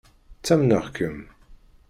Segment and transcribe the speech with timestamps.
[0.39, 1.17] Ttamneɣ-kem.